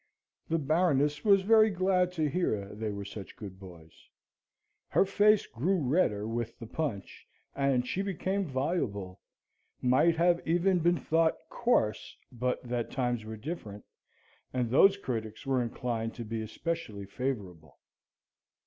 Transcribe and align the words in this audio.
The 0.49 0.57
Baroness 0.57 1.23
was 1.23 1.43
very 1.43 1.69
glad 1.69 2.11
to 2.13 2.27
hear 2.27 2.69
they 2.73 2.89
were 2.89 3.05
such 3.05 3.35
good 3.35 3.59
boys. 3.59 3.93
Her 4.87 5.05
face 5.05 5.45
grew 5.45 5.77
redder 5.77 6.27
with 6.27 6.57
the 6.57 6.65
punch; 6.65 7.27
and 7.55 7.85
she 7.87 8.01
became 8.01 8.45
voluble, 8.45 9.19
might 9.79 10.15
have 10.15 10.43
been 10.43 10.97
thought 10.97 11.37
coarse, 11.49 12.17
but 12.31 12.63
that 12.63 12.89
times 12.89 13.25
were 13.25 13.37
different, 13.37 13.85
and 14.51 14.71
those 14.71 14.97
critics 14.97 15.45
were 15.45 15.61
inclined 15.61 16.15
to 16.15 16.25
be 16.25 16.41
especially 16.41 17.05
favourable. 17.05 17.77